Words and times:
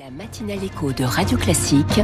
La 0.00 0.10
matinale 0.10 0.64
écho 0.64 0.94
de 0.94 1.04
Radio 1.04 1.36
Classique 1.36 2.00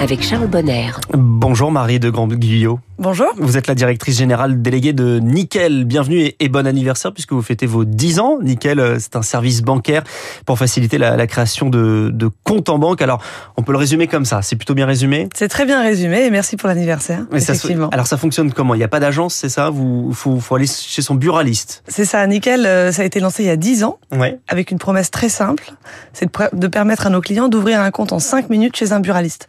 avec 0.00 0.20
Charles 0.20 0.48
Bonner. 0.48 0.90
Bonjour 1.12 1.70
Marie 1.70 2.00
de 2.00 2.10
Grand-Guyot. 2.10 2.80
Bonjour. 2.98 3.28
Vous 3.36 3.58
êtes 3.58 3.66
la 3.66 3.74
directrice 3.74 4.16
générale 4.16 4.62
déléguée 4.62 4.94
de 4.94 5.18
Nickel. 5.18 5.84
Bienvenue 5.84 6.32
et 6.40 6.48
bon 6.48 6.66
anniversaire 6.66 7.12
puisque 7.12 7.32
vous 7.32 7.42
fêtez 7.42 7.66
vos 7.66 7.84
10 7.84 8.20
ans. 8.20 8.38
Nickel, 8.40 8.80
euh, 8.80 8.96
c'est 8.98 9.16
un 9.16 9.22
service 9.22 9.60
bancaire 9.60 10.02
pour 10.46 10.56
faciliter 10.56 10.96
la, 10.96 11.14
la 11.14 11.26
création 11.26 11.68
de, 11.68 12.10
de, 12.10 12.30
comptes 12.42 12.70
en 12.70 12.78
banque. 12.78 13.02
Alors, 13.02 13.22
on 13.58 13.62
peut 13.62 13.72
le 13.72 13.78
résumer 13.78 14.06
comme 14.06 14.24
ça. 14.24 14.40
C'est 14.40 14.56
plutôt 14.56 14.72
bien 14.72 14.86
résumé 14.86 15.28
C'est 15.34 15.48
très 15.48 15.66
bien 15.66 15.82
résumé 15.82 16.24
et 16.24 16.30
merci 16.30 16.56
pour 16.56 16.68
l'anniversaire. 16.68 17.26
Effectivement. 17.34 17.90
Ça, 17.90 17.94
alors, 17.94 18.06
ça 18.06 18.16
fonctionne 18.16 18.50
comment? 18.50 18.74
Il 18.74 18.78
n'y 18.78 18.84
a 18.84 18.88
pas 18.88 19.00
d'agence, 19.00 19.34
c'est 19.34 19.50
ça? 19.50 19.68
Vous 19.68 20.14
faut, 20.14 20.40
faut 20.40 20.54
aller 20.54 20.66
chez 20.66 21.02
son 21.02 21.16
buraliste. 21.16 21.82
C'est 21.88 22.06
ça. 22.06 22.26
Nickel, 22.26 22.64
euh, 22.64 22.92
ça 22.92 23.02
a 23.02 23.04
été 23.04 23.20
lancé 23.20 23.42
il 23.42 23.46
y 23.46 23.50
a 23.50 23.56
10 23.56 23.84
ans 23.84 23.98
ouais. 24.12 24.38
avec 24.48 24.70
une 24.70 24.78
promesse 24.78 25.10
très 25.10 25.28
simple. 25.28 25.70
C'est 26.14 26.30
de 26.54 26.66
permettre 26.66 27.06
à 27.06 27.10
nos 27.10 27.20
clients 27.20 27.48
d'ouvrir 27.48 27.78
un 27.82 27.90
compte 27.90 28.14
en 28.14 28.20
5 28.20 28.48
minutes 28.48 28.74
chez 28.74 28.92
un 28.92 29.00
buraliste. 29.00 29.48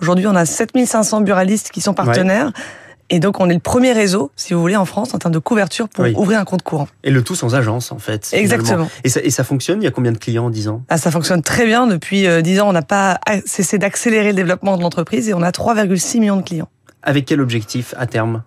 Aujourd'hui, 0.00 0.26
on 0.26 0.34
a 0.34 0.44
7500 0.44 1.20
buralistes 1.20 1.70
qui 1.70 1.80
sont 1.80 1.94
partenaires. 1.94 2.46
Ouais. 2.46 2.87
Et 3.10 3.20
donc, 3.20 3.40
on 3.40 3.48
est 3.48 3.54
le 3.54 3.60
premier 3.60 3.92
réseau, 3.92 4.30
si 4.36 4.52
vous 4.52 4.60
voulez, 4.60 4.76
en 4.76 4.84
France, 4.84 5.14
en 5.14 5.18
termes 5.18 5.32
de 5.32 5.38
couverture 5.38 5.88
pour 5.88 6.04
oui. 6.04 6.14
ouvrir 6.16 6.38
un 6.40 6.44
compte 6.44 6.62
courant. 6.62 6.88
Et 7.04 7.10
le 7.10 7.22
tout 7.22 7.34
sans 7.34 7.54
agence, 7.54 7.90
en 7.90 7.98
fait. 7.98 8.28
Exactement. 8.32 8.88
Et 9.04 9.08
ça, 9.08 9.20
et 9.22 9.30
ça, 9.30 9.44
fonctionne? 9.44 9.80
Il 9.80 9.84
y 9.84 9.88
a 9.88 9.90
combien 9.90 10.12
de 10.12 10.18
clients 10.18 10.46
en 10.46 10.50
10 10.50 10.68
ans? 10.68 10.82
Ah, 10.88 10.98
Ça 10.98 11.10
fonctionne 11.10 11.42
très 11.42 11.64
bien. 11.64 11.86
Depuis 11.86 12.26
10 12.42 12.60
ans, 12.60 12.68
on 12.68 12.72
n'a 12.72 12.82
pas 12.82 13.18
cessé 13.46 13.78
d'accélérer 13.78 14.28
le 14.28 14.34
développement 14.34 14.76
de 14.76 14.82
l'entreprise 14.82 15.28
et 15.28 15.34
on 15.34 15.42
a 15.42 15.50
3,6 15.50 16.20
millions 16.20 16.36
de 16.36 16.42
clients. 16.42 16.68
Avec 17.02 17.24
quel 17.24 17.40
objectif 17.40 17.94
à 17.96 18.06
terme? 18.06 18.42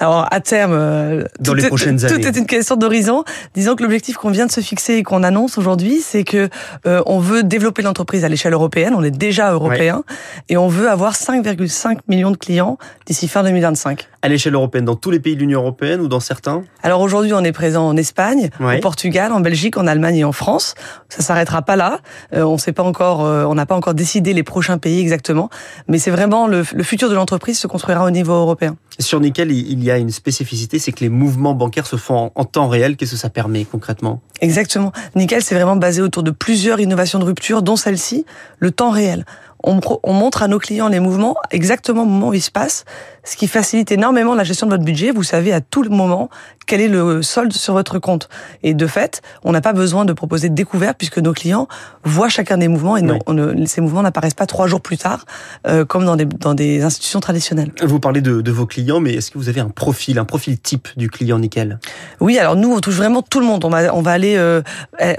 Alors 0.00 0.26
à 0.30 0.40
terme, 0.40 1.24
dans 1.40 1.54
les 1.54 1.68
prochaines 1.68 2.04
années, 2.04 2.20
tout 2.20 2.26
est 2.26 2.38
une 2.38 2.46
question 2.46 2.76
d'horizon. 2.76 3.24
Disons 3.54 3.76
que 3.76 3.82
l'objectif 3.82 4.16
qu'on 4.16 4.30
vient 4.30 4.46
de 4.46 4.52
se 4.52 4.60
fixer 4.60 4.94
et 4.94 5.02
qu'on 5.02 5.22
annonce 5.22 5.58
aujourd'hui, 5.58 6.00
c'est 6.00 6.24
que 6.24 6.48
euh, 6.86 7.02
on 7.06 7.18
veut 7.18 7.42
développer 7.42 7.82
l'entreprise 7.82 8.24
à 8.24 8.28
l'échelle 8.28 8.52
européenne. 8.52 8.94
On 8.96 9.02
est 9.02 9.10
déjà 9.10 9.52
européen 9.52 9.96
ouais. 9.96 10.42
et 10.48 10.56
on 10.56 10.68
veut 10.68 10.88
avoir 10.88 11.14
5,5 11.14 11.98
millions 12.08 12.30
de 12.30 12.36
clients 12.36 12.78
d'ici 13.06 13.28
fin 13.28 13.42
2025. 13.42 14.09
À 14.22 14.28
l'échelle 14.28 14.54
européenne, 14.54 14.84
dans 14.84 14.96
tous 14.96 15.10
les 15.10 15.18
pays 15.18 15.34
de 15.34 15.40
l'Union 15.40 15.60
européenne 15.60 16.00
ou 16.02 16.06
dans 16.06 16.20
certains 16.20 16.62
Alors 16.82 17.00
aujourd'hui, 17.00 17.32
on 17.32 17.42
est 17.42 17.52
présent 17.52 17.88
en 17.88 17.96
Espagne, 17.96 18.50
ouais. 18.60 18.76
au 18.76 18.80
Portugal, 18.80 19.32
en 19.32 19.40
Belgique, 19.40 19.78
en 19.78 19.86
Allemagne 19.86 20.16
et 20.16 20.24
en 20.24 20.32
France. 20.32 20.74
Ça 21.08 21.22
s'arrêtera 21.22 21.62
pas 21.62 21.74
là. 21.74 22.00
Euh, 22.34 22.42
on 22.42 22.58
sait 22.58 22.72
pas 22.72 22.82
encore, 22.82 23.24
euh, 23.24 23.44
on 23.44 23.54
n'a 23.54 23.64
pas 23.64 23.74
encore 23.74 23.94
décidé 23.94 24.34
les 24.34 24.42
prochains 24.42 24.76
pays 24.76 25.00
exactement, 25.00 25.48
mais 25.88 25.98
c'est 25.98 26.10
vraiment 26.10 26.46
le, 26.46 26.64
le 26.74 26.82
futur 26.82 27.08
de 27.08 27.14
l'entreprise 27.14 27.58
se 27.58 27.66
construira 27.66 28.04
au 28.04 28.10
niveau 28.10 28.34
européen. 28.34 28.76
Sur 28.98 29.20
Nickel, 29.20 29.50
il 29.52 29.82
y 29.82 29.90
a 29.90 29.96
une 29.96 30.10
spécificité, 30.10 30.78
c'est 30.78 30.92
que 30.92 31.00
les 31.00 31.08
mouvements 31.08 31.54
bancaires 31.54 31.86
se 31.86 31.96
font 31.96 32.30
en 32.34 32.44
temps 32.44 32.68
réel. 32.68 32.96
Qu'est-ce 32.96 33.12
que 33.12 33.16
ça 33.16 33.30
permet 33.30 33.64
concrètement? 33.64 34.20
Exactement. 34.42 34.92
Nickel, 35.14 35.42
c'est 35.42 35.54
vraiment 35.54 35.76
basé 35.76 36.02
autour 36.02 36.22
de 36.22 36.30
plusieurs 36.30 36.78
innovations 36.78 37.18
de 37.20 37.24
rupture, 37.24 37.62
dont 37.62 37.76
celle-ci, 37.76 38.26
le 38.58 38.70
temps 38.70 38.90
réel. 38.90 39.24
On, 39.64 39.80
on, 40.02 40.12
montre 40.12 40.42
à 40.42 40.48
nos 40.48 40.58
clients 40.58 40.88
les 40.88 41.00
mouvements 41.00 41.36
exactement 41.50 42.02
au 42.02 42.06
moment 42.06 42.28
où 42.28 42.34
ils 42.34 42.40
se 42.40 42.50
passent, 42.50 42.84
ce 43.24 43.36
qui 43.36 43.46
facilite 43.46 43.92
énormément 43.92 44.34
la 44.34 44.44
gestion 44.44 44.66
de 44.66 44.72
votre 44.72 44.84
budget. 44.84 45.10
Vous 45.10 45.22
savez 45.22 45.52
à 45.52 45.60
tout 45.60 45.82
le 45.82 45.90
moment 45.90 46.30
quel 46.66 46.80
est 46.80 46.88
le 46.88 47.22
solde 47.22 47.52
sur 47.52 47.74
votre 47.74 47.98
compte. 47.98 48.28
Et 48.62 48.74
de 48.74 48.86
fait, 48.86 49.22
on 49.42 49.50
n'a 49.52 49.60
pas 49.60 49.72
besoin 49.72 50.04
de 50.04 50.12
proposer 50.12 50.48
de 50.48 50.54
découvert 50.54 50.94
puisque 50.94 51.18
nos 51.18 51.32
clients 51.32 51.66
voient 52.04 52.28
chacun 52.28 52.58
des 52.58 52.68
mouvements 52.68 52.96
et 52.96 53.02
oui. 53.02 53.18
on 53.26 53.34
ne, 53.34 53.66
ces 53.66 53.80
mouvements 53.80 54.02
n'apparaissent 54.02 54.34
pas 54.34 54.46
trois 54.46 54.68
jours 54.68 54.80
plus 54.80 54.96
tard, 54.96 55.24
euh, 55.66 55.84
comme 55.84 56.04
dans 56.04 56.16
des, 56.16 56.26
dans 56.26 56.54
des 56.54 56.82
institutions 56.82 57.20
traditionnelles. 57.20 57.72
Vous 57.82 57.98
parlez 57.98 58.20
de, 58.20 58.40
de 58.40 58.52
vos 58.52 58.66
clients, 58.66 59.00
mais 59.00 59.14
est-ce 59.14 59.32
que 59.32 59.38
vous 59.38 59.48
avez 59.48 59.60
un 59.60 59.68
profil, 59.68 60.18
un 60.18 60.24
profil 60.24 60.58
type 60.58 60.88
du 60.96 61.10
client 61.10 61.38
nickel? 61.38 61.80
Oui, 62.20 62.38
alors 62.38 62.56
nous, 62.56 62.72
on 62.72 62.80
touche 62.80 62.94
vraiment 62.94 63.22
tout 63.22 63.40
le 63.40 63.46
monde. 63.46 63.64
On 63.64 63.70
va, 63.70 63.94
on 63.94 64.00
va 64.00 64.12
aller, 64.12 64.36
euh, 64.36 64.62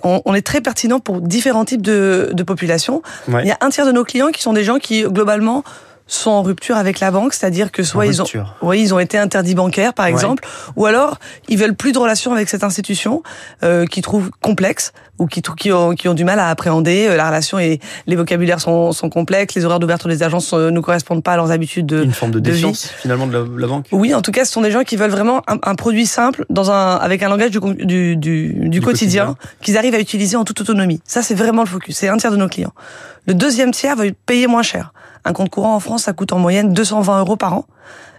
on, 0.04 0.22
on, 0.24 0.34
est 0.34 0.42
très 0.42 0.62
pertinent 0.62 1.00
pour 1.00 1.20
différents 1.20 1.66
types 1.66 1.82
de, 1.82 2.30
de 2.32 2.44
populations. 2.44 3.02
Ouais. 3.28 3.42
Il 3.44 3.48
y 3.48 3.52
a 3.52 3.58
un 3.60 3.70
tiers 3.70 3.86
de 3.86 3.92
nos 3.92 4.06
clients 4.06 4.30
qui 4.32 4.42
sont 4.42 4.54
des 4.54 4.64
gens 4.64 4.80
qui, 4.80 5.04
globalement, 5.04 5.64
sont 6.14 6.32
en 6.32 6.42
rupture 6.42 6.76
avec 6.76 7.00
la 7.00 7.12
banque, 7.12 7.34
c'est-à-dire 7.34 7.72
que 7.72 7.84
soit 7.84 8.06
ils 8.06 8.22
ont, 8.22 8.26
oui, 8.62 8.82
ils 8.82 8.94
ont 8.94 9.00
été 9.00 9.18
interdits 9.18 9.56
bancaires, 9.56 9.94
par 9.94 10.06
exemple, 10.06 10.44
ouais. 10.44 10.74
ou 10.76 10.86
alors 10.86 11.18
ils 11.48 11.58
veulent 11.58 11.76
plus 11.76 11.92
de 11.92 12.00
relation 12.00 12.34
avec 12.34 12.50
cette 12.50 12.64
institution 12.64 13.24
euh, 13.64 13.86
qu'ils 13.86 14.04
trouvent 14.04 14.30
complexe 14.42 14.92
ou 15.20 15.28
qui, 15.28 15.42
qui, 15.42 15.72
ont, 15.72 15.94
qui 15.94 16.10
ont 16.10 16.14
du 16.14 16.26
mal 16.26 16.40
à 16.40 16.50
appréhender 16.50 17.08
euh, 17.08 17.16
la 17.16 17.28
relation 17.28 17.60
et 17.60 17.80
les 18.08 18.16
vocabulaires 18.16 18.60
sont, 18.60 18.92
sont 18.92 19.10
complexes, 19.10 19.56
les 19.56 19.66
horaires 19.66 19.80
d'ouverture 19.80 20.10
des 20.10 20.24
agences 20.24 20.52
euh, 20.54 20.72
ne 20.72 20.80
correspondent 20.80 21.24
pas 21.24 21.34
à 21.34 21.38
leurs 21.38 21.52
habitudes 21.52 21.86
de 21.86 22.04
une 22.04 22.12
forme 22.12 22.32
de, 22.32 22.40
de 22.40 22.52
défiance 22.52 22.84
vie. 22.84 22.94
finalement 23.02 23.28
de 23.28 23.34
la, 23.34 23.46
la, 23.58 23.68
banque. 23.68 23.86
Oui, 23.92 24.14
en 24.14 24.22
tout 24.22 24.32
cas, 24.32 24.46
ce 24.46 24.52
sont 24.52 24.62
des 24.62 24.72
gens 24.72 24.84
qui 24.84 24.96
veulent 24.96 25.12
vraiment 25.12 25.44
un, 25.48 25.58
un 25.64 25.76
produit 25.76 26.08
simple 26.08 26.46
dans 26.50 26.72
un 26.72 26.96
avec 26.96 27.24
un 27.24 27.30
langage 27.30 27.52
du, 27.52 27.60
du, 27.60 27.86
du, 27.86 28.16
du, 28.18 28.70
du 28.70 28.82
quotidien, 28.82 29.28
quotidien. 29.28 29.36
qu'ils 29.62 29.78
arrivent 29.78 29.96
à 29.96 30.00
utiliser 30.00 30.36
en 30.36 30.44
toute 30.44 30.60
autonomie. 30.62 31.02
Ça, 31.06 31.22
c'est 31.22 31.36
vraiment 31.36 31.62
le 31.62 31.70
focus. 31.70 31.98
C'est 31.98 32.10
un 32.10 32.18
tiers 32.18 32.32
de 32.32 32.38
nos 32.38 32.50
clients. 32.50 32.74
Le 33.28 33.34
deuxième 33.34 33.72
tiers 33.72 33.96
veut 33.96 34.14
payer 34.26 34.48
moins 34.48 34.64
cher. 34.64 34.92
Un 35.26 35.34
compte 35.34 35.50
courant 35.50 35.76
en 35.76 35.80
France, 35.80 36.04
ça 36.04 36.14
coûte 36.14 36.34
en 36.34 36.40
moyenne 36.40 36.74
220 36.74 37.20
euros 37.20 37.36
par 37.36 37.54
an. 37.54 37.66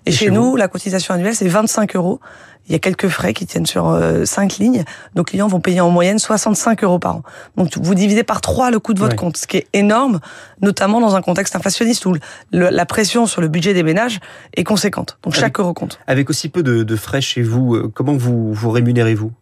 Et, 0.05 0.11
Et 0.11 0.13
chez, 0.13 0.27
chez 0.27 0.31
nous, 0.31 0.57
la 0.57 0.69
cotisation 0.69 1.15
annuelle, 1.15 1.35
c'est 1.35 1.49
25 1.49 1.97
euros. 1.97 2.21
Il 2.69 2.73
y 2.73 2.75
a 2.77 2.79
quelques 2.79 3.09
frais 3.09 3.35
qui 3.35 3.45
tiennent 3.47 3.67
sur 3.67 3.89
euh, 3.89 4.25
5 4.25 4.59
lignes. 4.59 4.85
Nos 5.17 5.25
clients 5.25 5.49
vont 5.49 5.61
payer 5.61 5.81
en 5.81 5.91
moyenne 5.91 6.19
65 6.19 6.85
euros 6.85 6.99
par 6.99 7.17
an. 7.17 7.23
Donc 7.57 7.77
vous 7.77 7.95
divisez 7.95 8.23
par 8.23 8.41
3 8.41 8.71
le 8.71 8.79
coût 8.79 8.95
de 8.95 9.01
votre 9.01 9.17
compte, 9.17 9.37
ce 9.37 9.47
qui 9.47 9.57
est 9.59 9.67
énorme, 9.73 10.21
notamment 10.61 11.01
dans 11.01 11.17
un 11.17 11.23
contexte 11.23 11.57
inflationniste 11.57 12.07
où 12.07 12.15
le, 12.53 12.71
la 12.71 12.87
pression 12.87 13.27
sur 13.27 13.41
le 13.41 13.49
budget 13.49 13.75
des 13.75 13.83
ménages 13.83 14.21
est 14.55 14.65
conséquente. 14.65 15.19
Donc 15.25 15.35
chaque 15.35 15.59
euro 15.59 15.75
compte. 15.75 15.99
Avec 16.07 16.31
aussi 16.31 16.49
peu 16.49 16.63
de, 16.63 16.85
de 16.85 16.97
frais 16.97 17.21
chez 17.21 17.43
vous, 17.43 17.75
euh, 17.75 17.91
comment 17.93 18.15
vous 18.15 18.53
vous 18.53 18.71
rémunérez-vous? 18.71 19.33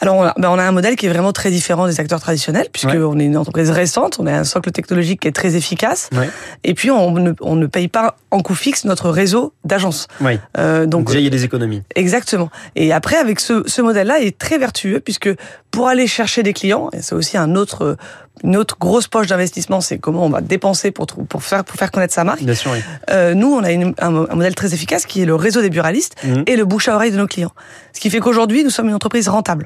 Alors, 0.00 0.16
on 0.16 0.22
a, 0.24 0.34
ben 0.36 0.48
on 0.50 0.58
a, 0.58 0.62
un 0.62 0.72
modèle 0.72 0.96
qui 0.96 1.06
est 1.06 1.08
vraiment 1.08 1.32
très 1.32 1.50
différent 1.50 1.86
des 1.86 2.00
acteurs 2.00 2.20
traditionnels, 2.20 2.68
puisque 2.72 2.88
ouais. 2.88 2.98
on 2.98 3.18
est 3.18 3.24
une 3.24 3.36
entreprise 3.36 3.70
récente, 3.70 4.18
on 4.18 4.26
a 4.26 4.32
un 4.32 4.44
socle 4.44 4.70
technologique 4.70 5.20
qui 5.20 5.28
est 5.28 5.32
très 5.32 5.56
efficace, 5.56 6.10
ouais. 6.16 6.28
et 6.64 6.74
puis 6.74 6.90
on 6.90 7.12
ne, 7.12 7.32
on 7.40 7.56
ne, 7.56 7.66
paye 7.66 7.88
pas 7.88 8.16
en 8.30 8.40
coût 8.40 8.54
fixe 8.54 8.84
notre 8.84 9.10
réseau 9.10 9.52
d'agences. 9.64 10.08
Oui. 10.20 10.38
Euh, 10.58 10.86
donc, 10.86 11.06
déjà 11.06 11.18
il 11.18 11.24
y 11.24 11.28
a 11.28 11.30
des 11.30 11.44
économies. 11.44 11.82
Exactement. 11.94 12.50
Et 12.76 12.92
après, 12.92 13.16
avec 13.16 13.40
ce, 13.40 13.62
ce 13.66 13.82
modèle-là, 13.82 14.18
il 14.20 14.26
est 14.26 14.38
très 14.38 14.58
vertueux, 14.58 15.00
puisque 15.00 15.30
pour 15.70 15.88
aller 15.88 16.06
chercher 16.06 16.42
des 16.42 16.52
clients, 16.52 16.90
et 16.92 17.02
c'est 17.02 17.14
aussi 17.14 17.36
un 17.36 17.54
autre 17.54 17.96
une 18.42 18.56
autre 18.56 18.76
grosse 18.78 19.08
poche 19.08 19.26
d'investissement, 19.26 19.80
c'est 19.80 19.98
comment 19.98 20.24
on 20.24 20.30
va 20.30 20.40
dépenser 20.40 20.90
pour, 20.90 21.06
pour, 21.06 21.42
faire, 21.42 21.64
pour 21.64 21.76
faire 21.76 21.90
connaître 21.90 22.14
sa 22.14 22.24
marque. 22.24 22.42
Bien 22.42 22.54
sûr, 22.54 22.70
oui. 22.72 22.78
euh, 23.10 23.34
nous, 23.34 23.52
on 23.52 23.62
a 23.62 23.72
une, 23.72 23.94
un, 23.98 24.14
un, 24.14 24.34
modèle 24.34 24.54
très 24.54 24.74
efficace 24.74 25.06
qui 25.06 25.22
est 25.22 25.26
le 25.26 25.34
réseau 25.34 25.60
des 25.60 25.70
buralistes 25.70 26.14
mmh. 26.24 26.42
et 26.46 26.56
le 26.56 26.64
bouche 26.64 26.88
à 26.88 26.94
oreille 26.94 27.10
de 27.10 27.16
nos 27.16 27.26
clients. 27.26 27.52
Ce 27.92 28.00
qui 28.00 28.10
fait 28.10 28.20
qu'aujourd'hui, 28.20 28.64
nous 28.64 28.70
sommes 28.70 28.88
une 28.88 28.94
entreprise 28.94 29.28
rentable. 29.28 29.57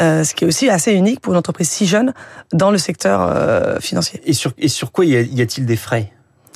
Euh, 0.00 0.22
ce 0.22 0.34
qui 0.34 0.44
est 0.44 0.46
aussi 0.46 0.70
assez 0.70 0.92
unique 0.92 1.20
pour 1.20 1.32
une 1.32 1.38
entreprise 1.38 1.68
si 1.68 1.86
jeune 1.86 2.12
dans 2.52 2.70
le 2.70 2.78
secteur 2.78 3.20
euh, 3.20 3.80
financier. 3.80 4.20
Et 4.24 4.32
sur, 4.32 4.52
et 4.56 4.68
sur 4.68 4.92
quoi 4.92 5.04
y 5.04 5.16
a-t-il 5.16 5.66
des 5.66 5.76
frais 5.76 6.12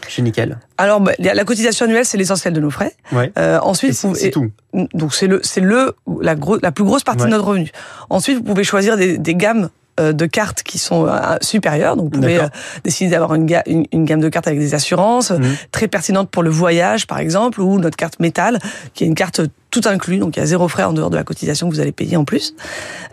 chez 0.07 0.23
Nickel? 0.23 0.59
Alors, 0.79 1.01
bah, 1.01 1.13
la 1.19 1.45
cotisation 1.45 1.87
annuelle, 1.87 2.05
c'est 2.05 2.19
l'essentiel 2.19 2.53
de 2.53 2.61
nos 2.61 2.71
frais. 2.71 2.95
Ouais. 3.11 3.33
Euh, 3.39 3.59
ensuite, 3.61 3.95
c'est 3.95 4.31
tout. 4.31 4.51
Donc 4.95 5.15
c'est 5.15 5.27
le, 5.27 5.41
c'est 5.43 5.61
le 5.61 5.97
la, 6.21 6.37
gros, 6.37 6.59
la 6.63 6.71
plus 6.71 6.85
grosse 6.85 7.03
partie 7.03 7.23
ouais. 7.23 7.31
de 7.31 7.33
notre 7.33 7.47
revenu. 7.47 7.71
Ensuite, 8.11 8.39
vous 8.39 8.45
pouvez 8.45 8.65
choisir 8.65 8.97
des, 8.97 9.19
des 9.19 9.35
gammes 9.35 9.71
de 9.99 10.27
cartes 10.27 10.63
qui 10.63 10.79
sont 10.79 11.07
supérieures. 11.43 11.97
Donc, 11.97 12.15
vous 12.15 12.21
pouvez 12.21 12.41
décider 12.83 13.11
d'avoir 13.11 13.35
une, 13.35 13.45
ga 13.45 13.63
une, 13.67 13.85
une, 13.93 14.07
gamme 14.07 14.21
de 14.21 14.31
cartes 14.31 14.47
avec 14.47 14.59
des 14.59 14.75
assurances 14.75 15.31
mmh. 15.31 15.43
très 15.71 15.87
pertinentes 15.87 16.31
pour 16.31 16.43
le 16.43 16.49
voyage, 16.49 17.07
par 17.07 17.19
exemple, 17.19 17.61
ou 17.61 17.79
notre 17.79 17.97
carte 17.97 18.19
métal, 18.19 18.59
qui 18.95 19.05
est 19.05 19.07
une 19.07 19.15
carte 19.15 19.43
tout 19.73 19.81
inclus, 19.87 20.19
donc 20.19 20.37
il 20.37 20.41
y 20.41 20.43
a 20.43 20.47
zéro 20.47 20.69
frais 20.69 20.85
en 20.85 20.93
dehors 20.93 21.11
de 21.11 21.17
la 21.17 21.25
cotisation 21.25 21.69
que 21.69 21.75
vous 21.75 21.81
allez 21.81 21.93
payer 21.93 22.17
en 22.17 22.25
plus. 22.25 22.55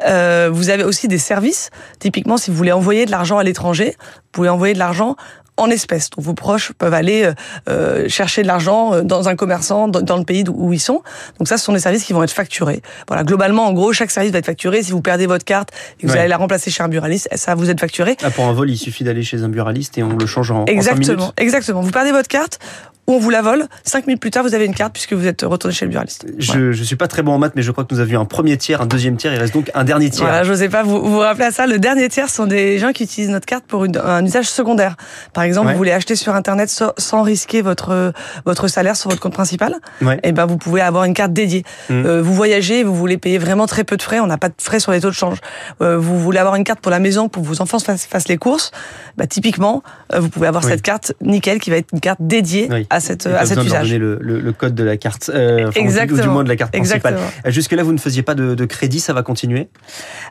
Euh, 0.05 0.49
vous 0.51 0.69
avez 0.69 0.83
aussi 0.83 1.07
des 1.07 1.17
services. 1.17 1.71
Typiquement, 1.99 2.37
si 2.37 2.51
vous 2.51 2.57
voulez 2.57 2.73
envoyer 2.73 3.05
de 3.05 3.11
l'argent 3.11 3.37
à 3.39 3.43
l'étranger, 3.43 3.95
vous 3.97 4.29
pouvez 4.33 4.49
envoyer 4.49 4.73
de 4.73 4.79
l'argent 4.79 5.15
en 5.59 5.69
espèces. 5.69 6.09
Donc 6.09 6.25
vos 6.25 6.33
proches 6.33 6.71
peuvent 6.77 6.93
aller 6.93 7.31
euh, 7.67 8.07
chercher 8.07 8.41
de 8.41 8.47
l'argent 8.47 9.01
dans 9.03 9.29
un 9.29 9.35
commerçant 9.35 9.87
dans, 9.87 10.17
le 10.17 10.23
pays 10.23 10.43
où 10.49 10.73
ils 10.73 10.79
sont. 10.79 11.01
Donc 11.37 11.47
ça, 11.47 11.57
ce 11.57 11.65
sont 11.65 11.73
des 11.73 11.79
services 11.79 12.03
qui 12.03 12.13
vont 12.13 12.23
être 12.23 12.31
facturés. 12.31 12.81
Voilà, 13.07 13.23
globalement, 13.23 13.67
en 13.67 13.73
gros, 13.73 13.93
chaque 13.93 14.11
service 14.11 14.31
va 14.31 14.39
être 14.39 14.45
facturé. 14.45 14.83
Si 14.83 14.91
vous 14.91 15.01
perdez 15.01 15.27
votre 15.27 15.45
carte 15.45 15.69
et 15.99 16.03
que 16.03 16.07
vous 16.07 16.13
ouais. 16.13 16.19
allez 16.19 16.29
la 16.29 16.37
remplacer 16.37 16.71
chez 16.71 16.83
un 16.83 16.87
buraliste, 16.87 17.29
ça 17.35 17.55
vous 17.55 17.69
êtes 17.69 17.79
facturé. 17.79 18.17
Ah, 18.23 18.31
pour 18.31 18.45
un 18.45 18.53
vol, 18.53 18.69
il 18.69 18.77
suffit 18.77 19.03
d'aller 19.03 19.23
chez 19.23 19.43
un 19.43 19.49
buraliste 19.49 19.97
et 19.97 20.03
on 20.03 20.15
le 20.15 20.25
change 20.25 20.51
en, 20.51 20.65
exactement, 20.65 21.27
en. 21.27 21.33
Exactement. 21.37 21.81
Vous 21.81 21.91
perdez 21.91 22.11
votre 22.11 22.27
carte, 22.27 22.59
ou 23.09 23.13
on 23.13 23.19
vous 23.19 23.31
la 23.31 23.41
vole. 23.41 23.65
Cinq 23.83 24.05
minutes 24.05 24.21
plus 24.21 24.29
tard, 24.29 24.43
vous 24.43 24.53
avez 24.53 24.65
une 24.65 24.75
carte 24.75 24.93
puisque 24.93 25.13
vous 25.13 25.25
êtes 25.25 25.41
retourné 25.41 25.73
chez 25.73 25.85
le 25.85 25.91
buraliste. 25.91 26.27
Je, 26.37 26.71
je 26.71 26.83
suis 26.83 26.95
pas 26.95 27.07
très 27.07 27.23
bon 27.23 27.33
en 27.33 27.39
maths, 27.39 27.53
mais 27.55 27.63
je 27.63 27.71
crois 27.71 27.83
que 27.83 27.93
nous 27.93 27.99
avions 27.99 28.21
un 28.21 28.25
premier 28.25 28.55
tiers, 28.57 28.81
un 28.81 28.85
deuxième 28.85 29.17
tiers. 29.17 29.33
Il 29.33 29.39
reste 29.39 29.53
donc 29.53 29.71
un 29.73 29.83
dernier 29.83 30.11
tiers. 30.11 30.27
Voilà, 30.27 30.43
je 30.43 30.53
sais 30.53 30.69
pas 30.69 30.83
vous 30.83 31.01
vous 31.01 31.17
rappeler 31.17 31.45
à 31.45 31.51
ça. 31.51 31.65
Le 31.65 31.79
dernier 31.79 32.07
tiers 32.07 32.29
sont 32.29 32.45
des 32.45 32.77
gens 32.77 32.91
qui 32.91 33.03
utilisent 33.03 33.31
notre 33.31 33.47
carte 33.47 33.65
pour 33.65 33.85
une, 33.85 33.97
un 33.97 34.23
usage 34.23 34.47
secondaire. 34.47 34.95
Par 35.33 35.43
exemple, 35.43 35.48
vous 35.51 35.77
voulez 35.77 35.91
acheter 35.91 36.15
sur 36.15 36.35
Internet 36.35 36.69
sans, 36.97 37.23
risquer 37.23 37.61
votre 37.61 38.13
votre 38.45 38.67
salaire 38.67 38.95
sur 38.95 39.09
votre 39.09 39.21
compte 39.21 39.33
principal, 39.33 39.75
ouais. 40.01 40.15
et 40.15 40.29
eh 40.29 40.31
ben 40.31 40.45
vous 40.45 40.57
pouvez 40.57 40.81
avoir 40.81 41.03
une 41.03 41.13
carte 41.13 41.33
dédiée. 41.33 41.63
Mmh. 41.89 42.05
Euh, 42.05 42.21
vous 42.21 42.33
voyagez, 42.33 42.83
vous 42.83 42.95
voulez 42.95 43.17
payer 43.17 43.37
vraiment 43.37 43.67
très 43.67 43.83
peu 43.83 43.97
de 43.97 44.01
frais, 44.01 44.19
on 44.19 44.27
n'a 44.27 44.37
pas 44.37 44.49
de 44.49 44.55
frais 44.59 44.79
sur 44.79 44.91
les 44.91 45.01
taux 45.01 45.09
de 45.09 45.13
change. 45.13 45.37
Euh, 45.81 45.97
vous 45.97 46.19
voulez 46.19 46.39
avoir 46.39 46.55
une 46.55 46.63
carte 46.63 46.79
pour 46.79 46.91
la 46.91 46.99
maison 46.99 47.29
pour 47.29 47.43
que 47.43 47.47
vos 47.47 47.61
enfants 47.61 47.79
fassent, 47.79 48.05
fassent 48.05 48.27
les 48.27 48.37
courses, 48.37 48.71
bah, 49.17 49.27
typiquement, 49.27 49.83
euh, 50.13 50.19
vous 50.19 50.29
pouvez 50.29 50.47
avoir 50.47 50.63
cette 50.63 50.81
carte 50.81 51.13
nickel 51.21 51.59
qui 51.59 51.69
va 51.69 51.77
être 51.77 51.89
une 51.93 51.99
carte 51.99 52.19
dédiée 52.21 52.69
à 52.89 52.99
cette 52.99 53.25
à 53.25 53.45
cet 53.45 53.63
usage. 53.63 53.93
Le, 53.93 54.17
le, 54.21 54.39
le, 54.39 54.53
code 54.53 54.75
de 54.75 54.83
la 54.83 54.97
carte, 54.97 55.31
Exactement. 55.75 56.19
ou 56.19 56.21
du 56.21 56.29
moins 56.29 56.43
de 56.43 56.49
la 56.49 56.55
carte 56.55 56.71
principale. 56.71 57.13
Exactement. 57.13 57.51
Jusque 57.51 57.71
là, 57.71 57.83
vous 57.83 57.93
ne 57.93 57.97
faisiez 57.97 58.23
pas 58.23 58.35
de, 58.35 58.55
de 58.55 58.65
crédit, 58.65 58.99
ça 58.99 59.13
va 59.13 59.23
continuer? 59.23 59.69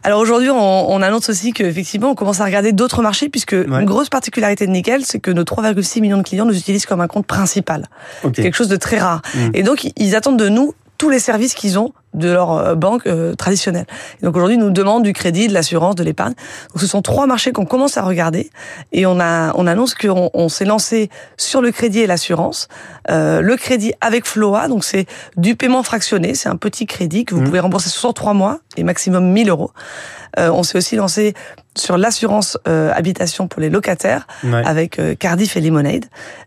Alors 0.02 0.20
aujourd'hui, 0.20 0.50
on, 0.50 0.90
on, 0.90 1.02
annonce 1.02 1.28
aussi 1.28 1.52
qu'effectivement, 1.52 2.10
on 2.10 2.14
commence 2.14 2.40
à 2.40 2.44
regarder 2.44 2.72
d'autres 2.72 3.02
marchés 3.02 3.28
puisque 3.28 3.52
une 3.52 3.84
grosse 3.84 4.08
particularité 4.08 4.66
de 4.66 4.72
nickel, 4.72 5.04
c'est 5.08 5.20
que 5.20 5.30
nos 5.30 5.44
3,6 5.44 6.00
millions 6.00 6.18
de 6.18 6.22
clients 6.22 6.44
nous 6.44 6.56
utilisent 6.56 6.86
comme 6.86 7.00
un 7.00 7.08
compte 7.08 7.26
principal. 7.26 7.88
Okay. 8.24 8.42
Quelque 8.42 8.54
chose 8.54 8.68
de 8.68 8.76
très 8.76 8.98
rare. 8.98 9.22
Mmh. 9.34 9.50
Et 9.54 9.62
donc, 9.62 9.90
ils 9.96 10.14
attendent 10.14 10.38
de 10.38 10.48
nous 10.48 10.74
tous 10.98 11.10
les 11.10 11.20
services 11.20 11.54
qu'ils 11.54 11.78
ont 11.78 11.92
de 12.14 12.28
leur 12.30 12.52
euh, 12.52 12.74
banque 12.74 13.06
euh, 13.06 13.34
traditionnelle. 13.34 13.86
Et 14.20 14.24
donc 14.24 14.36
aujourd'hui, 14.36 14.56
ils 14.56 14.60
nous 14.60 14.70
demandent 14.70 15.02
du 15.02 15.12
crédit, 15.12 15.48
de 15.48 15.52
l'assurance, 15.52 15.94
de 15.94 16.04
l'épargne. 16.04 16.34
Donc 16.72 16.80
ce 16.80 16.86
sont 16.86 17.02
trois 17.02 17.26
marchés 17.26 17.52
qu'on 17.52 17.64
commence 17.66 17.96
à 17.96 18.02
regarder 18.02 18.50
et 18.92 19.06
on 19.06 19.20
a 19.20 19.52
on 19.56 19.66
annonce 19.66 19.94
qu'on 19.94 20.30
on, 20.34 20.48
s'est 20.48 20.64
lancé 20.64 21.10
sur 21.36 21.60
le 21.60 21.70
crédit 21.70 22.00
et 22.00 22.06
l'assurance. 22.06 22.68
Euh, 23.10 23.40
le 23.40 23.56
crédit 23.56 23.92
avec 24.00 24.26
Floa, 24.26 24.68
donc 24.68 24.84
c'est 24.84 25.06
du 25.36 25.56
paiement 25.56 25.82
fractionné, 25.82 26.34
c'est 26.34 26.48
un 26.48 26.56
petit 26.56 26.86
crédit 26.86 27.24
que 27.24 27.34
vous 27.34 27.38
Mmh. 27.38 27.44
pouvez 27.44 27.60
rembourser 27.60 27.88
sur 27.88 28.12
trois 28.14 28.34
mois 28.34 28.58
et 28.76 28.82
maximum 28.82 29.30
1000 29.32 29.48
euros. 29.48 29.70
Euh, 30.38 30.50
on 30.50 30.62
s'est 30.62 30.78
aussi 30.78 30.96
lancé 30.96 31.34
sur 31.76 31.96
l'assurance 31.96 32.58
euh, 32.66 32.90
habitation 32.94 33.48
pour 33.48 33.60
les 33.60 33.70
locataires 33.70 34.26
ouais. 34.44 34.62
avec 34.64 34.98
euh, 34.98 35.14
Cardiff 35.14 35.56
et 35.56 35.60
Lemonade. 35.60 36.06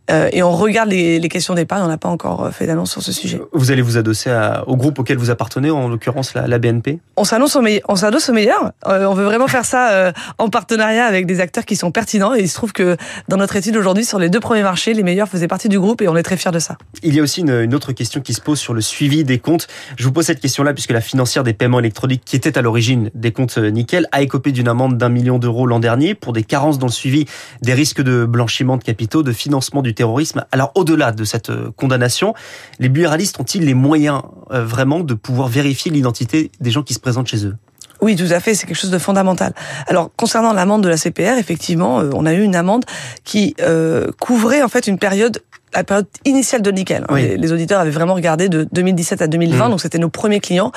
et 0.10 0.44
on 0.44 0.52
regarde 0.52 0.90
les, 0.90 1.20
les 1.20 1.30
questions 1.30 1.54
d'épargne. 1.54 1.84
On 1.84 1.88
n'a 1.88 1.98
pas 1.98 2.10
encore 2.10 2.52
fait 2.52 2.68
d'annonce 2.68 2.92
sur 2.92 3.02
ce 3.02 3.12
sujet. 3.12 3.40
Vous 3.54 3.72
allez 3.72 3.82
vous 3.82 3.98
adosser 3.98 4.30
à, 4.30 4.64
au 4.68 4.76
groupe 4.76 5.00
auquel 5.00 5.18
vous 5.18 5.30
appartenez, 5.30 5.51
en 5.58 5.88
l'occurrence 5.90 6.34
la, 6.34 6.48
la, 6.48 6.60
BNP 6.60 7.00
On 7.18 7.24
s'annonce 7.24 7.56
au 7.56 7.62
meilleur. 7.62 7.82
On 7.88 7.96
s'adosse 7.96 8.30
au 8.30 8.34
meilleur. 8.34 8.72
on 8.86 9.14
veut 9.14 9.26
vraiment 9.26 9.48
faire 9.48 9.66
ça 9.66 10.14
en 10.38 10.50
partenariat 10.50 11.06
avec 11.06 11.26
des 11.26 11.40
acteurs 11.40 11.66
qui 11.66 11.76
sont 11.76 11.92
pertinents. 11.92 12.34
Et 12.36 12.42
il 12.42 12.50
se 12.50 12.56
trouve 12.56 12.74
que 12.74 12.98
dans 13.28 13.38
notre 13.38 13.56
étude 13.56 13.76
aujourd'hui, 13.76 14.06
sur 14.06 14.20
les 14.20 14.30
deux 14.30 14.40
premiers 14.40 14.64
marchés, 14.64 14.94
les 14.94 15.04
meilleurs 15.04 15.28
faisaient 15.28 15.48
partie 15.48 15.70
du 15.70 15.80
groupe 15.80 16.02
et 16.02 16.08
on 16.08 16.16
est 16.16 16.24
très 16.24 16.38
fiers 16.38 16.52
de 16.52 16.60
ça. 16.60 16.78
Il 17.04 17.16
y 17.16 17.20
a 17.20 17.24
aussi 17.24 17.42
une, 17.42 17.52
une 17.52 17.76
autre 17.76 17.92
question 17.92 18.22
qui 18.22 18.34
se 18.34 18.42
pose 18.42 18.60
sur 18.60 18.74
le 18.74 18.82
suivi 18.82 19.24
des 19.24 19.40
comptes. 19.40 19.68
Je 19.98 20.04
vous 20.04 20.12
pose 20.12 20.26
cette 20.26 20.40
question-là 20.40 20.74
puisque 20.74 20.92
la 20.92 21.02
financière 21.02 21.44
des 21.44 21.54
paiements 21.54 21.80
électroniques, 21.80 22.24
qui 22.26 22.36
était 22.36 22.58
à 22.58 22.62
l'origine 22.62 23.10
des 23.16 23.32
comptes 23.32 23.58
Nickel, 23.58 24.08
a 24.12 24.22
écopé 24.22 24.52
d'une 24.52 24.68
amende 24.68 24.98
d'un 24.98 25.10
million 25.10 25.40
d'euros 25.40 25.68
l'an 25.68 25.80
dernier 25.80 26.16
pour 26.16 26.34
des 26.34 26.44
carences 26.44 26.80
dans 26.80 26.88
le 26.88 26.92
suivi 26.92 27.26
des 27.62 27.74
risques 27.74 28.02
de 28.02 28.26
blanchiment 28.26 28.78
de 28.78 28.84
capitaux, 28.84 29.24
de 29.24 29.32
financement 29.32 29.82
du 29.82 29.94
terrorisme. 29.94 30.46
Alors 30.52 30.72
au-delà 30.76 31.12
de 31.12 31.24
cette 31.24 31.52
condamnation, 31.76 32.34
les 32.80 32.90
buralistes 32.90 33.40
ont-ils 33.40 33.66
les 33.66 33.74
moyens 33.74 34.22
euh, 34.52 34.66
vraiment 34.66 35.00
de 35.00 35.14
pouvoir 35.14 35.41
vérifier 35.50 35.92
l'identité 35.92 36.52
des 36.60 36.72
gens 36.72 36.84
qui 36.84 36.94
se 36.94 37.00
présentent 37.00 37.28
chez 37.28 37.46
eux 37.46 37.56
oui, 38.02 38.16
tout 38.16 38.26
à 38.32 38.40
fait, 38.40 38.56
c'est 38.56 38.66
quelque 38.66 38.80
chose 38.80 38.90
de 38.90 38.98
fondamental. 38.98 39.54
Alors, 39.86 40.10
concernant 40.16 40.54
l'amende 40.54 40.82
de 40.82 40.90
la 40.90 40.98
CPR, 40.98 41.38
effectivement, 41.38 42.00
euh, 42.00 42.10
on 42.16 42.26
a 42.26 42.34
eu 42.34 42.42
une 42.42 42.56
amende 42.56 42.84
qui 43.24 43.56
euh, 43.62 44.08
couvrait 44.20 44.64
en 44.64 44.70
fait 44.70 44.88
une 44.88 44.98
période 44.98 45.40
la 45.74 45.84
période 45.84 46.08
initiale 46.26 46.62
de 46.62 46.72
Nickel. 46.72 47.06
Oui. 47.10 47.22
Les, 47.22 47.38
les, 47.38 47.52
auditeurs 47.54 47.80
avaient 47.80 47.92
vraiment 47.92 48.14
regardé 48.14 48.50
de 48.50 48.68
2017 48.74 49.22
à 49.22 49.28
2020, 49.28 49.68
mmh. 49.68 49.70
donc 49.70 49.82
c'était 49.82 50.00
nos 50.00 50.10
premiers 50.10 50.42
clients. 50.42 50.72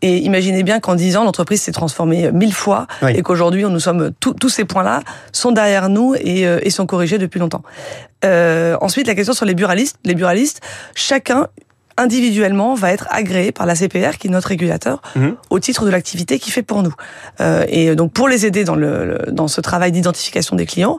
Et 0.00 0.18
imaginez 0.18 0.62
bien 0.62 0.78
qu'en 0.78 0.94
10 0.94 1.16
ans, 1.16 1.24
l'entreprise 1.24 1.60
s'est 1.60 1.72
transformée 1.72 2.30
mille 2.30 2.52
fois 2.52 2.86
oui. 3.02 3.12
et 3.16 3.22
qu'aujourd'hui, 3.22 3.64
nous 3.64 3.80
sommes 3.80 4.12
tous 4.20 4.48
ces 4.48 4.64
points-là 4.64 5.02
sont 5.32 5.50
derrière 5.50 5.88
nous 5.88 6.14
et, 6.14 6.46
euh, 6.46 6.60
et, 6.62 6.70
sont 6.70 6.86
corrigés 6.86 7.18
depuis 7.18 7.40
longtemps. 7.40 7.62
Euh, 8.24 8.76
ensuite, 8.80 9.06
la 9.08 9.14
question 9.14 9.32
sur 9.32 9.44
les 9.44 9.54
buralistes. 9.54 9.98
Les 10.04 10.14
buralistes, 10.14 10.60
chacun 10.94 11.48
individuellement 11.98 12.74
va 12.74 12.92
être 12.92 13.06
agréé 13.10 13.52
par 13.52 13.66
la 13.66 13.74
CPR, 13.74 14.16
qui 14.18 14.28
est 14.28 14.30
notre 14.30 14.48
régulateur, 14.48 15.02
mmh. 15.16 15.28
au 15.50 15.58
titre 15.58 15.84
de 15.84 15.90
l'activité 15.90 16.38
qu'il 16.38 16.52
fait 16.52 16.62
pour 16.62 16.82
nous. 16.82 16.94
Euh, 17.40 17.64
et 17.68 17.94
donc 17.94 18.12
pour 18.12 18.28
les 18.28 18.46
aider 18.46 18.64
dans 18.64 18.76
le, 18.76 19.04
le 19.04 19.32
dans 19.32 19.48
ce 19.48 19.60
travail 19.60 19.92
d'identification 19.92 20.56
des 20.56 20.66
clients, 20.66 20.98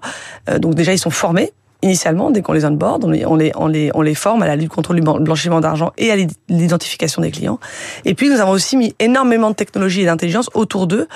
euh, 0.50 0.60
donc 0.60 0.76
déjà 0.76 0.94
ils 0.94 1.00
sont 1.00 1.10
formés 1.10 1.54
initialement, 1.82 2.30
dès 2.30 2.42
qu'on 2.42 2.54
les 2.54 2.66
onboard, 2.66 3.06
on 3.06 3.10
les, 3.10 3.26
on, 3.26 3.36
les, 3.36 3.52
on, 3.56 3.68
les, 3.68 3.90
on 3.94 4.02
les 4.02 4.16
forme 4.16 4.42
à 4.44 4.48
la 4.48 4.56
lutte 4.56 4.70
contre 4.70 4.94
le 4.94 5.02
blanchiment 5.02 5.62
d'argent 5.62 5.94
et 5.98 6.12
à 6.12 6.16
l'identification 6.50 7.22
des 7.22 7.32
clients. 7.32 7.60
Et 8.06 8.16
puis, 8.16 8.30
nous 8.30 8.40
avons 8.40 8.52
aussi 8.52 8.76
mis 8.76 8.96
énormément 9.00 9.50
de 9.50 9.56
technologie 9.56 10.02
et 10.02 10.06
d'intelligence 10.06 10.50
autour 10.54 10.88
d'eux 10.88 11.08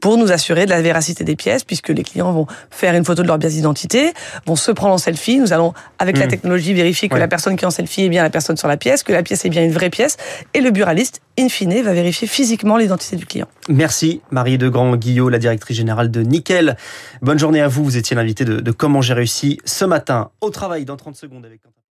pour 0.00 0.16
nous 0.18 0.30
assurer 0.30 0.64
de 0.64 0.70
la 0.70 0.80
véracité 0.80 1.24
des 1.24 1.34
pièces, 1.34 1.64
puisque 1.64 1.88
les 1.88 2.04
clients 2.04 2.32
vont 2.32 2.46
faire 2.70 2.94
une 2.94 3.04
photo 3.04 3.22
de 3.22 3.28
leur 3.28 3.38
pièce 3.38 3.54
d'identité, 3.54 4.12
vont 4.46 4.56
se 4.56 4.70
prendre 4.70 4.94
en 4.94 4.98
selfie. 4.98 5.38
Nous 5.38 5.52
allons, 5.52 5.74
avec 5.98 6.16
mmh. 6.16 6.20
la 6.20 6.26
technologie, 6.28 6.74
vérifier 6.74 7.08
que 7.08 7.14
ouais. 7.14 7.20
la 7.20 7.28
personne 7.28 7.56
qui 7.56 7.64
est 7.64 7.68
en 7.68 7.72
selfie 7.72 8.02
est 8.02 8.08
bien 8.08 8.22
la 8.22 8.30
personne 8.30 8.56
sur 8.56 8.68
la 8.68 8.76
pièce, 8.76 9.02
que 9.02 9.12
la 9.12 9.22
pièce 9.22 9.44
est 9.44 9.50
bien 9.50 9.64
une 9.64 9.72
vraie 9.72 9.90
pièce. 9.90 10.16
Et 10.54 10.60
le 10.60 10.70
buraliste, 10.70 11.20
in 11.38 11.48
fine, 11.48 11.82
va 11.82 11.94
vérifier 11.94 12.28
physiquement 12.28 12.76
l'identité 12.76 13.16
du 13.16 13.26
client. 13.26 13.46
Merci, 13.68 14.20
Marie 14.30 14.58
de 14.58 14.68
Grand-Guillot, 14.68 15.28
la 15.28 15.38
directrice 15.38 15.76
générale 15.76 16.10
de 16.10 16.22
Nickel. 16.22 16.76
Bonne 17.22 17.38
journée 17.38 17.60
à 17.60 17.68
vous. 17.68 17.82
Vous 17.82 17.96
étiez 17.96 18.14
l'invité 18.14 18.44
de, 18.44 18.60
de 18.60 18.70
Comment 18.70 19.00
j'ai 19.00 19.14
réussi 19.14 19.58
ce 19.64 19.84
matin 19.84 20.11
au 20.40 20.50
travail 20.50 20.84
dans 20.84 20.96
30 20.96 21.16
secondes 21.16 21.44
avec 21.44 21.62